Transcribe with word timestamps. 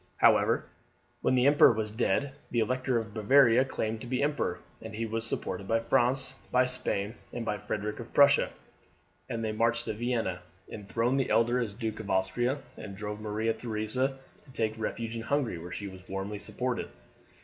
However, 0.17 0.65
when 1.21 1.35
the 1.35 1.45
emperor 1.45 1.71
was 1.71 1.91
dead 1.91 2.33
the 2.49 2.57
Elector 2.59 2.97
of 2.97 3.13
Bavaria 3.13 3.63
claimed 3.63 4.01
to 4.01 4.07
be 4.07 4.23
emperor, 4.23 4.57
and 4.81 4.95
he 4.95 5.05
was 5.05 5.27
supported 5.27 5.67
by 5.67 5.79
France, 5.79 6.37
by 6.51 6.65
Spain, 6.65 7.13
and 7.31 7.45
by 7.45 7.59
Frederick 7.59 7.99
of 7.99 8.11
Prussia, 8.11 8.49
and 9.29 9.45
they 9.45 9.51
marched 9.51 9.85
to 9.85 9.93
Vienna, 9.93 10.39
enthroned 10.67 11.19
the 11.19 11.29
elector 11.29 11.59
as 11.59 11.75
Duke 11.75 11.99
of 11.99 12.09
Austria, 12.09 12.57
and 12.77 12.95
drove 12.97 13.21
Maria 13.21 13.53
Theresa 13.53 14.17
to 14.43 14.51
take 14.53 14.73
refuge 14.79 15.15
in 15.15 15.21
Hungary, 15.21 15.59
where 15.59 15.69
she 15.71 15.87
was 15.87 16.01
warmly 16.09 16.39
supported. 16.39 16.89